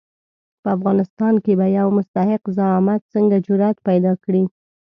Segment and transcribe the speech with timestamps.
[0.61, 4.43] په افغانستان کې به یو مستحق زعامت څنګه جرآت پیدا کړي.